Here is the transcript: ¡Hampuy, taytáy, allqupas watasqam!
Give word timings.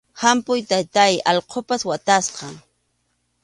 ¡Hampuy, 0.21 0.59
taytáy, 0.71 1.13
allqupas 1.31 1.81
watasqam! 1.89 2.55